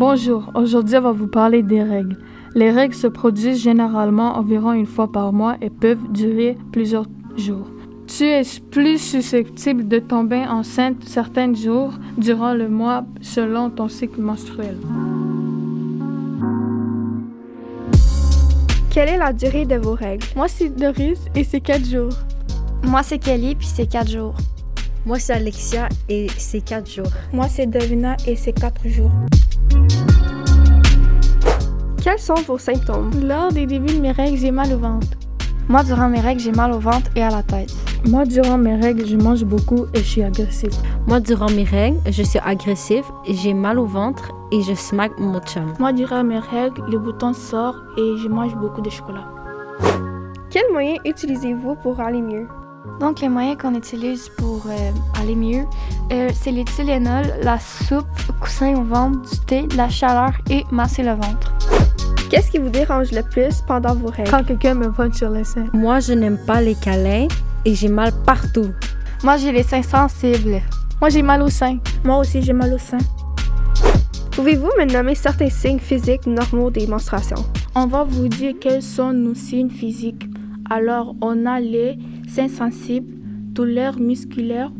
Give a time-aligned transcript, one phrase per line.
[0.00, 2.16] Bonjour, aujourd'hui on va vous parler des règles.
[2.54, 7.04] Les règles se produisent généralement environ une fois par mois et peuvent durer plusieurs
[7.36, 7.66] jours.
[8.06, 8.40] Tu es
[8.70, 14.78] plus susceptible de tomber enceinte certains jours durant le mois selon ton cycle menstruel.
[18.88, 20.24] Quelle est la durée de vos règles?
[20.34, 22.14] Moi, c'est Doris et c'est 4 jours.
[22.84, 24.34] Moi, c'est Kelly puis c'est 4 jours.
[25.06, 27.10] Moi, c'est Alexia et c'est 4 jours.
[27.32, 29.10] Moi, c'est Davina et c'est 4 jours.
[32.02, 33.10] Quels sont vos symptômes?
[33.26, 35.08] Lors des débuts de mes règles, j'ai mal au ventre.
[35.68, 37.72] Moi, durant mes règles, j'ai mal au ventre et à la tête.
[38.06, 40.74] Moi, durant mes règles, je mange beaucoup et je suis agressif.
[41.06, 45.40] Moi, durant mes règles, je suis agressif, j'ai mal au ventre et je smack mon
[45.40, 45.72] chum.
[45.78, 49.26] Moi, durant mes règles, le bouton sort et je mange beaucoup de chocolat.
[50.50, 52.46] Quels moyens utilisez-vous pour aller mieux?
[52.98, 55.64] Donc, les moyens qu'on utilise pour euh, aller mieux,
[56.12, 58.06] euh, c'est les Tylenol, la soupe,
[58.40, 61.52] coussin au ventre, du thé, la chaleur et masser le ventre.
[62.30, 64.30] Qu'est-ce qui vous dérange le plus pendant vos règles?
[64.30, 65.66] Quand quelqu'un me pointe sur les seins.
[65.72, 67.26] Moi, je n'aime pas les câlins
[67.64, 68.70] et j'ai mal partout.
[69.24, 70.62] Moi, j'ai les seins sensibles.
[71.00, 71.78] Moi, j'ai mal au sein.
[72.04, 72.98] Moi aussi, j'ai mal au sein.
[74.30, 77.44] Pouvez-vous me nommer certains signes physiques normaux des menstruations?
[77.74, 80.28] On va vous dire quels sont nos signes physiques.
[80.70, 81.98] Alors, on a les
[82.30, 83.12] seins sensibles,
[83.52, 84.72] douleurs musculaires,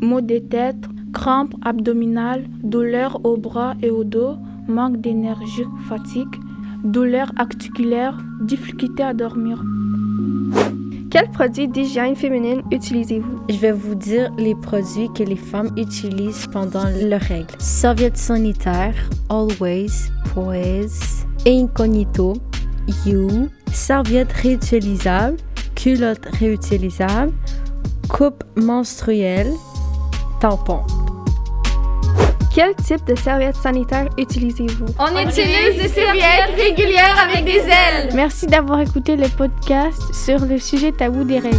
[0.00, 4.36] maux de tête, crampes abdominales, douleurs au bras et au dos,
[4.68, 6.34] manque d'énergie, fatigue,
[6.84, 9.62] douleurs articulaires, difficulté à dormir.
[11.10, 13.40] Quels produits d'hygiène féminine utilisez-vous?
[13.48, 17.54] Je vais vous dire les produits que les femmes utilisent pendant leurs règles.
[17.58, 18.94] Serviettes sanitaires,
[19.28, 22.34] Always, Poise, Incognito,
[23.06, 25.36] You, serviettes réutilisables,
[25.82, 27.32] culottes réutilisables,
[28.08, 29.52] coupe menstruelle,
[30.40, 30.82] tampons.
[32.54, 34.86] Quel type de serviettes sanitaires utilisez-vous?
[35.00, 38.10] On, utilise des serviettes régulières avec des ailes.
[38.14, 41.58] Merci d'avoir écouté le podcast sur le sujet tabou des règles.